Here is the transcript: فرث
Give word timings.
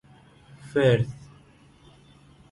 فرث 0.71 1.07